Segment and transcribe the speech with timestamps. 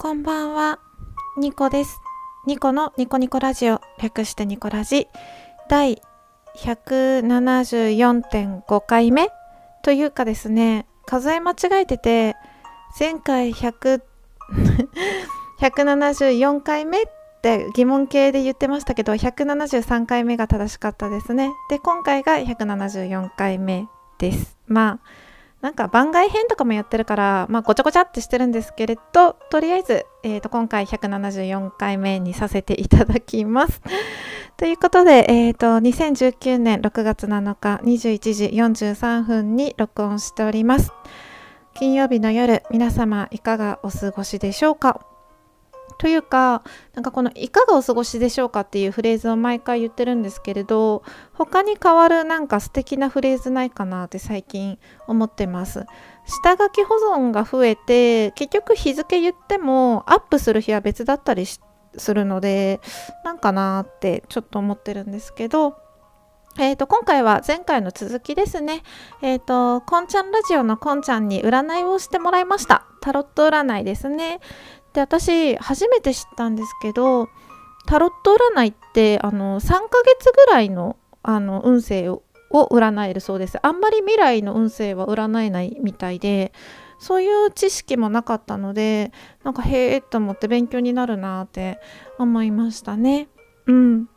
[0.00, 0.78] こんばんは、
[1.36, 1.98] ニコです。
[2.46, 5.08] ニコのニコニコラジオ、略してニコラジ、
[5.68, 6.00] 第
[6.56, 9.32] 174.5回目
[9.82, 12.36] というかですね、数え間違えてて、
[13.00, 14.00] 前回100
[15.58, 17.06] 174 回目っ
[17.42, 21.50] て疑問形で言ってましたけど、173回目が正しかったですね。
[21.70, 23.88] で、今回が174回目
[24.18, 24.56] です。
[24.68, 25.06] まあ、
[25.60, 33.82] なんか番外編とかもやってるから、まあ、ごちゃごちゃってしてるんですけれどとりあえず、えー、と今回174回目にさせていただきます。
[34.56, 40.92] ということで、えー、と2019年6月7日21時43分に録音しております。
[41.74, 45.17] 金曜日の夜皆様いかがお過ごしでしょうか？
[45.98, 46.62] というか
[46.94, 51.02] なんかこの「いかがお過ごしでしょうか?」っていうフレーズを毎回言ってるんですけれど
[51.34, 55.86] 他に変わるなんか素敵なフレーズないかなって最近思ってます
[56.24, 61.60] 下書き保存が増えて結局日付言ってもアップする日は別だったりす
[62.14, 62.80] るので
[63.24, 65.76] なんかなってちょっと思ってるんですけど
[66.60, 68.82] えー、と今回は前回の続きですね。
[69.22, 72.84] えっ、ー、と、こんちゃんラジオのこんちゃんに占いをしてもらいました。
[73.00, 74.40] タロット占いですね。
[74.98, 77.28] で私初めて知ったんですけど
[77.86, 83.58] タロット占いってあの3ヶ月ぐらいのあの運勢を占えるそうです。
[83.62, 86.52] あんまり未来の運勢は占えないみたいで
[86.98, 89.12] そういう知識もなかったので
[89.44, 91.78] なんかへえと思って勉強になるなって
[92.18, 93.28] 思いましたね。
[93.66, 94.08] うん。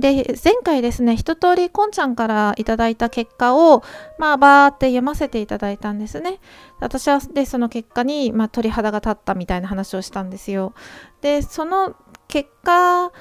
[0.00, 3.82] で前回ですね一通りこんちゃんからいただいた結果を
[4.18, 6.40] まあバーって読ませていただいたんですね。
[6.80, 10.74] 私はでその結果に、まあ、鳥肌が立ったみたいな話をしたんですよ。
[11.20, 11.94] でその
[12.28, 13.12] 結果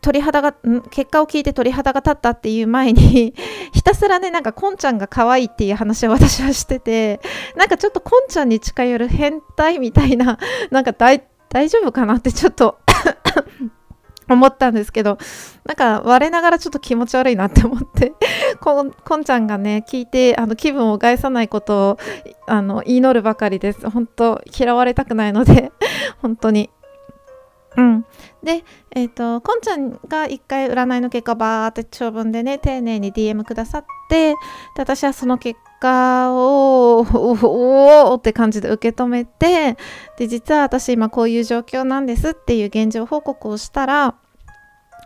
[0.00, 0.52] 鳥肌が
[0.90, 3.34] 結果を聞いて鳥肌が立ったっていう前に
[3.72, 7.20] ひたすらねなんかこんちゃんが可愛いっていう話を私はしてて
[7.56, 10.38] なんかちょっとこんちゃんに近寄る変態みたいな
[10.70, 12.78] なんか大丈夫かなってちょっと
[14.28, 15.18] 思ったんですけど
[15.64, 18.12] なんか我ながらちょっと気持ち悪いなって思って
[18.60, 21.98] こんこんちゃんがね聞いてあの気分を害さないことを
[22.46, 23.88] あの祈るばかりです。
[23.90, 25.72] 本当嫌われたくないので
[26.20, 26.70] 本当に。
[27.76, 28.04] うん。
[28.42, 34.36] でえっ、ー、とこんちゃんが一回占いの結果バーって長文でね丁寧に DM くださってで
[34.78, 39.76] 私はその結果をおおって感じで受け止めて
[40.16, 44.16] で実は私今こういう状況なんですっていう現状報告をしたら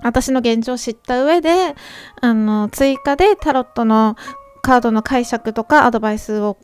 [0.02, 1.74] 私の現状を知った上で
[2.20, 4.16] あの追加でタロットの
[4.62, 6.56] カードの解釈とかアドバイスを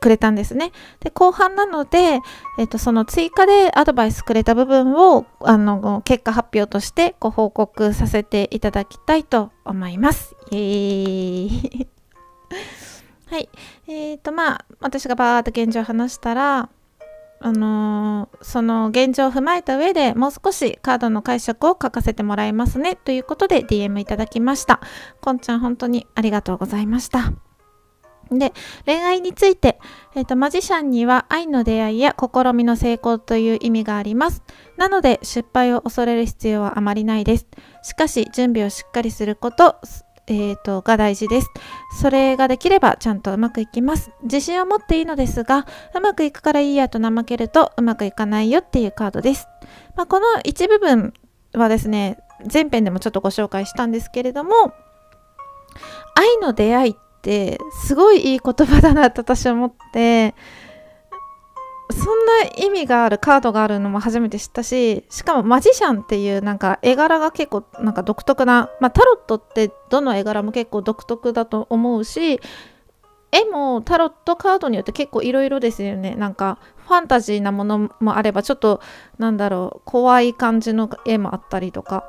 [0.00, 0.72] くれたんですね。
[1.00, 2.20] で後半なので、
[2.58, 10.34] えーと、その追加でアドバイスくれた部分をあの結果発表としてご報告させていただきたいと思います。
[10.50, 11.88] イエーイ
[13.30, 13.48] はい。
[13.86, 16.68] えっ、ー、と、まあ、私がバーっと現状を話したら、
[17.38, 24.80] あのー、その現状を踏まえた上でもう少しカードの解釈を書かせてもらいますねということで DM いただきました。
[25.20, 27.32] こんちゃん本当にありがとうございました。
[28.32, 28.52] で、
[28.84, 29.78] 恋愛について、
[30.14, 34.42] えっ、ー、と、マジシャンには愛の出会いや試みの成功という意味があります。
[34.76, 37.46] なので、失敗を恐れる必要はあまりないです。
[37.82, 39.76] しかし、準備をしっかりすること、
[40.30, 41.50] えーと、が大事です。
[42.00, 44.12] それができればちゃんとうまくいきます。
[44.22, 49.48] 自信を持っていいのですが、うまくいくからいいやと怠けるとうまくいかないよっていうカードです。
[49.96, 51.12] まあ、この一部分
[51.52, 52.18] はですね、
[52.50, 54.72] 前編でもちょっとご紹介したんですけれども、
[56.14, 60.36] 愛の出会いってすごいいい言葉だなと私は思って、
[61.92, 72.40] そんな意味があるカードがあるのも初めて知ったししかもマジシャンっていうなんか絵柄が結構なんか独特な、まあ、タロットってどの絵柄も結構独特だと思うし
[73.32, 76.16] 絵もタロットカードによって結構いろいろですよね。
[76.16, 78.80] なんかファンタジーなものもあればちょっと
[79.18, 82.04] なんだろう怖い感じの絵もあったりとか、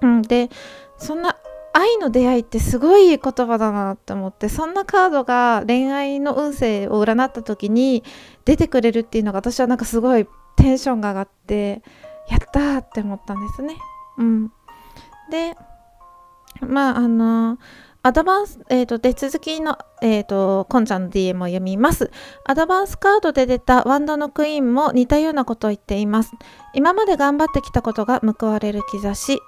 [0.00, 0.48] うん、で
[0.96, 1.36] そんな
[1.74, 8.04] 愛の出会いってすごい言葉だなって思ってそんなカードが恋愛の運勢を占った時に
[8.44, 11.82] 出てくれるっていうのが私はなんかすごいテンションが上がって
[12.30, 13.76] やったって思ったんですね。
[14.18, 14.52] うん、
[15.32, 15.56] で
[16.60, 17.58] まああの
[18.04, 22.10] アドバンス、えーと、手続きの、えーと、こんちゃんの DM を読みます。
[22.44, 26.32] アドバンスカードで出たワンドのクイーンも似たようなことを言っています。
[26.74, 29.40] 今まで頑張ってきたことが報われる兆し。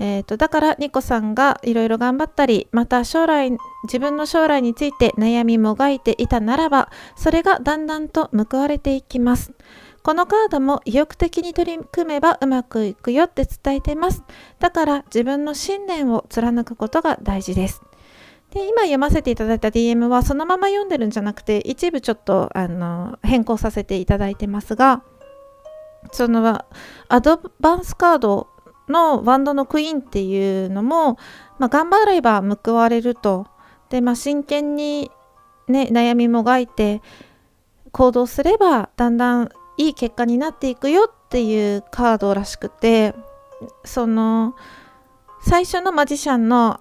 [0.00, 3.50] えーと、だからニコさんがいろいろ頑張ったりまた将来
[3.84, 9.52] 自分の将来について悩みもがいていたならばそれがだんだんと報われていきます。
[10.02, 14.22] このカードも意欲的に取り組めばうまくいくよって伝えてます。
[14.58, 17.82] だから自分の信念を貫くことが大事です。
[18.50, 25.02] で今読ませていただいた DM はそのまま読んでるんじゃなくて一部ちょっとあの変更させていただいてますが
[26.12, 26.64] その
[27.08, 28.48] アドバンスカード
[28.88, 31.18] のバンドのクイーンっていうのも、
[31.58, 33.46] まあ、頑張れば報われると
[33.90, 35.10] で、まあ、真剣に、
[35.68, 37.02] ね、悩みもがいて
[37.92, 43.14] 行動すればだんだんいい結果になっていくよっていうカードらしくて
[43.84, 44.54] その
[45.40, 46.80] 最初のマジシャンの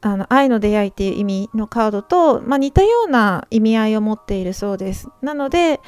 [0.00, 5.08] あの愛の出会いっていう意味のカードと、まあ、似たような意味合いを持っているそうです。
[5.22, 5.80] なので、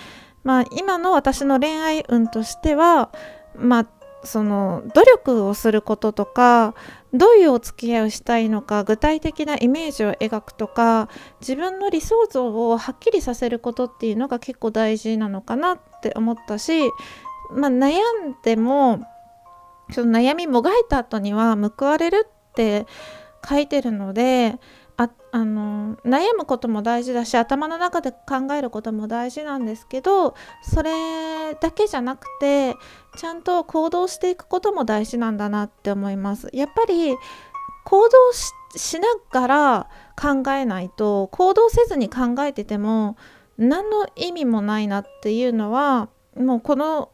[0.42, 3.10] まあ、今の私の恋愛運としては、
[3.56, 3.86] まあ、
[4.22, 6.74] その努力をすることとか
[7.12, 11.08] どういうお付き合いをしたいのか具体的なイメージを描くとか
[11.40, 16.90] 自分の理想像をはっきりさせることっていうのが結構大事なのかなって思ったし、
[17.52, 19.00] まあ、悩んでも
[19.90, 22.86] その悩みもがいた後には報われるって
[23.48, 24.58] 書いてるので
[25.00, 32.76] ああの悩むことも大事だし頭の中で考えることも大事なんですけどそれだけじゃなくて
[33.16, 36.50] ちゃんと行動していくことも大事なんだなって思います。
[36.52, 37.16] やっぱり
[37.84, 38.16] 行動
[38.76, 39.88] しながら
[40.20, 43.16] 考えないと行動せずに考えてても
[43.56, 47.10] 何の意味もないなっていうのはもうこの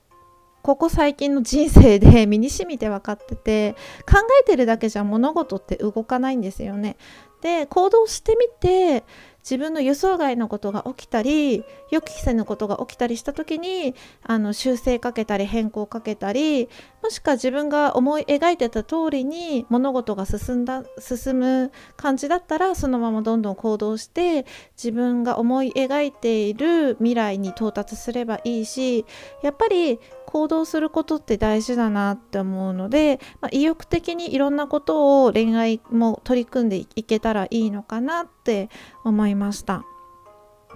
[0.66, 6.96] ここ最近の人生で 身に染みて分かってて考えてるだけじゃ物事って動かないんですよね。
[7.46, 9.04] で行動してみて
[9.48, 11.62] 自分の予想外のことが起きたり
[11.92, 13.94] 予期せぬことが起きたりした時に
[14.24, 16.68] あの修正かけたり変更かけたり
[17.00, 24.46] もしくは自分が思い描いてた通りに物事が進んだ進む感じだったらそのままどんどん行動して
[24.76, 29.06] 自分が思い描いている未来に到達すればいいし
[29.44, 38.68] やっぱり行動することって大事だなって思うので、まあ、意欲的にいろんなことを恋愛も取り組んでいけたららいいのかなって
[39.04, 39.84] 思いました。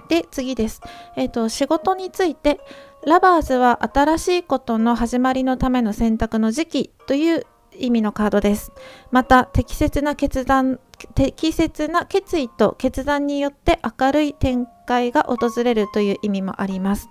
[0.08, 0.80] で次です、
[1.16, 2.60] えーと、仕事について
[3.06, 7.46] ラバーズは新しいことの始まりのための選択の時期という
[7.78, 8.72] 意味のカードです。
[9.10, 10.80] また適切な決断
[11.14, 17.08] 適切な決意と決断によって明るい展開が訪れるという意味もあります。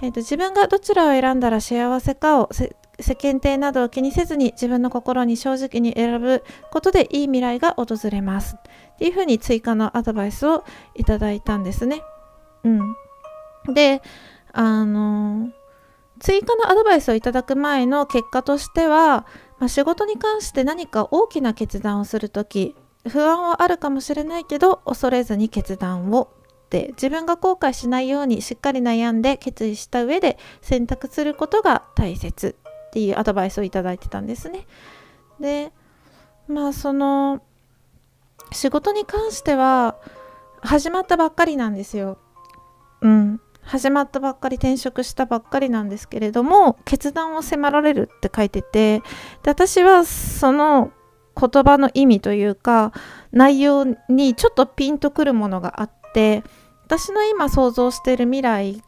[0.00, 2.48] えーと、自分がどちらを選んだら幸せかを
[3.00, 8.56] 世間体などを気にせずに自分の心に正直に選ぶことでいい未来が訪れます。
[8.56, 10.64] っていうふうに追加のアドバイスを
[10.94, 12.02] いただいたんですね。
[12.64, 14.02] うん、で
[14.52, 15.50] あの
[16.18, 19.26] 追加のアドバイスをいただく前の結果としては、
[19.58, 22.74] まあ、仕事に関して何か大きな決断をする時
[23.06, 26.32] 不安はあるかもしれないけど恐れずに決断を
[26.76, 32.56] っ自分が後悔しないようにしっかり悩んで決意した上で選択することが大切。
[32.88, 34.66] っていうアドバイスをいいてたんですね。
[35.40, 35.72] で
[36.48, 37.42] まあその
[38.52, 39.96] 仕事に関しては
[40.60, 42.18] 始まったばっかりなんですよ。
[43.00, 49.04] うん始まったばっかり転職したばっかりなんですけれども決断を迫られるって書いててで
[49.44, 50.90] 私はその
[51.38, 52.92] 言葉の意味というか
[53.30, 56.42] 内容にちょっとピンとくるものがあって
[56.86, 58.82] 私の今想像している未来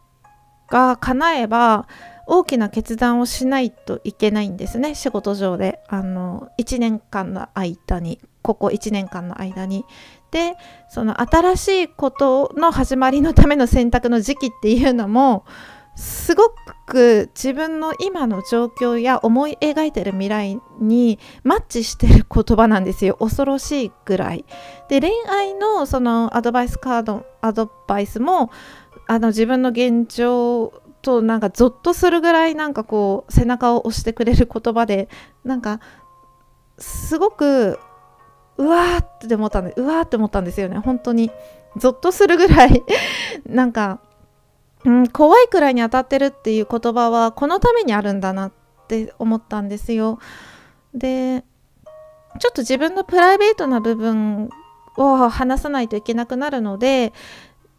[0.71, 1.87] が叶えば
[2.31, 4.95] 大きな決断をしないといけないんですね。
[4.95, 5.81] 仕事上で。
[5.89, 9.85] あの1年間の間にここ1年間の間に。
[10.31, 10.55] で
[10.89, 15.45] その新しいことの始まりのための選択の時期っていうのも
[15.97, 16.55] すご
[16.87, 23.17] く自分の今の状況や思い描いてる未来にマッチしてる言葉なんですよ。
[23.19, 24.45] 恐ろしいぐらい。
[24.89, 28.53] で恋愛のそのアドバイスカードアドバイスも
[29.09, 30.73] あの自分の現状
[31.03, 35.09] となんかゾッとするぐらいなんかこう背中を押してくれる言葉で
[35.45, 35.81] なんか
[36.79, 37.79] すごく
[38.57, 40.79] うわーって思ったんでうわーって思ったんですよね。
[40.79, 41.31] 本当に
[41.77, 42.83] ゾッとするぐらい。
[43.47, 44.01] なんか、
[44.85, 48.53] うん、怖いくらいに当たってるっていう言葉はこのためにあるんだなっ
[48.89, 50.19] て思ったんですよ。
[50.95, 51.45] で
[52.39, 54.51] ちょっと自分のプライベートな部分
[54.97, 57.13] を話さないといけなくなるので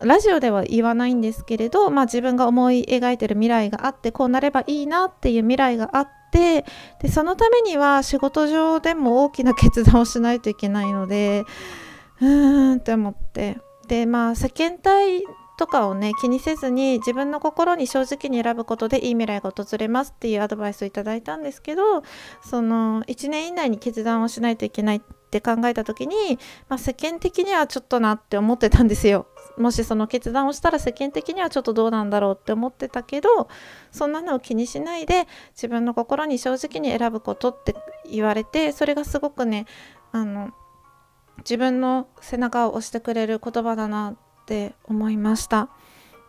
[0.03, 6.65] ラジオでは言わないんですけれど、まあ、自分が思い描いてる未来があってこうなればいいなっていう未来があって
[7.01, 11.43] でそのためには仕事上でも大きな決断をしないといけないので
[12.21, 15.23] うーんって思ってでまあ世間体
[15.57, 22.01] とかをね気にせずに自分の心に正直に選ぶことでいい未来が訪れますっていうアドバイスをいただいたんですけど
[22.43, 29.27] その1年以内に決断をしないといけないって考えた時に、まあ、世間的にはちょっとなって思ってたんですよ。
[29.57, 33.49] もしその決断をしたら世間的にはちょっとどうなんだろうって思ってたけど
[33.91, 37.75] そんなのを気にしないで自分の心に正直に選ぶことって
[38.09, 39.65] 言われてそれがすごくね
[40.11, 40.51] あの
[41.39, 45.69] 自分の背中を押してくれる言葉だなって思いました。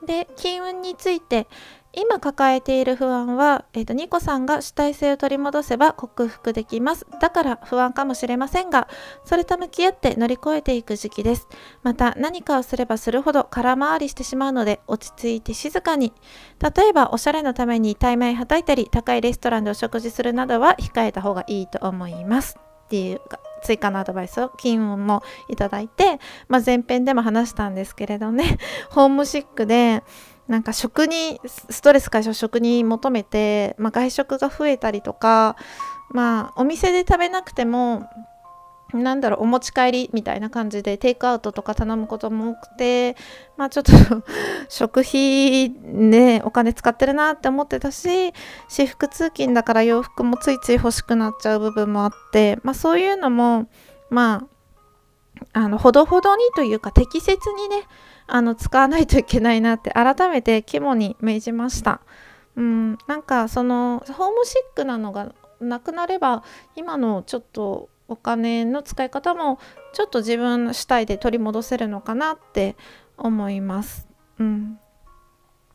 [0.07, 1.47] で金運について
[1.95, 7.07] 今抱えている不安は、えーと、ニコさんが主体性を取り戻せば克服できます。
[7.21, 8.89] だから不安かもしれませんが
[9.25, 11.49] それと向き合って乗り越えていく時期です。
[11.83, 16.15] また何かをすればするほど空回りしてしまうので落ち着いて静かに。
[16.61, 22.57] 例えばおしゃれのために対面はたいたり高いレストランでお食事するなどは控えた方がいいと思います。
[22.59, 23.21] っていう
[23.63, 26.19] 追加のアドバイスを金運もいただいて、
[26.49, 28.59] まあ、前編でも話したんですけれどね。
[28.91, 30.03] ホームシックで
[30.53, 35.57] なんか食にストレス解消食に求めて、まあ、外食が増えたりとか
[36.11, 38.07] まあお店で食べなくても
[38.93, 43.17] なんだろうお持ち帰りみたいな感じでテイクアウトとか頼むことも多くて
[43.57, 43.93] まあちょっと
[44.69, 48.35] 食費ねお金使ってるなって思ってたし
[48.69, 53.69] 私服通勤だから洋服もついつい欲しくなっちゃう部分もあってまあそういうのも
[54.11, 54.47] まあ
[55.53, 57.87] あのほどほどにというか適切にね
[58.27, 62.01] あの使わないといけないなって改めて肝に銘じました。
[62.57, 66.43] うん、なんかそのホームシックなのがなくなれば
[66.77, 69.59] 今のちょっとお金の使い方も
[69.95, 72.77] ちょっと自分主体で取り戻せるのかなって
[73.17, 74.09] 思います。
[74.39, 74.79] うん、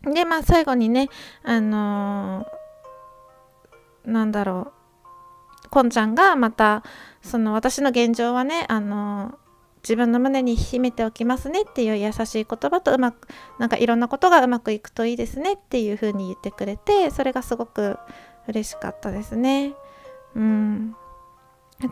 [0.03, 1.09] でまあ最後にね
[1.43, 4.73] あのー、なんだろ
[5.65, 6.83] うこんちゃんがまた
[7.21, 9.46] その私の現状はねあのー
[9.87, 17.97] 自分の胸に秘めておきますねっていう優しい言葉とうまくなんかいろんなことがうまくいくといいですねっていう風に言ってくれてそれがすごく
[18.49, 19.75] 嬉しかったですね。
[20.35, 20.95] うん。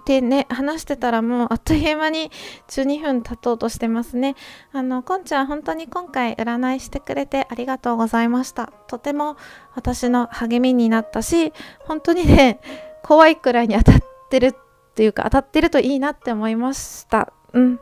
[0.05, 2.31] でね話してたらもうあっという間に
[2.69, 4.35] 12分経とうとしてますね。
[4.73, 8.73] あのこんちゃん本当に今回占いしてくれてありがとうございました。
[8.87, 9.37] とても
[9.73, 12.59] 私の励みになったし本当にね
[13.03, 14.53] 怖いくらいに当たってるっ
[14.95, 17.31] ていうか当たってるといいなって思いました。
[17.53, 17.79] うん。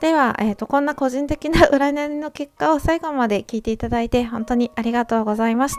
[0.00, 5.76] では、えーと、こんな個人的な 占いの結果を最後まで聞いていただいて本当にありがとうございました。